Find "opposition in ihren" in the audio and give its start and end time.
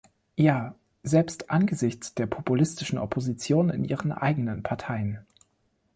2.97-4.11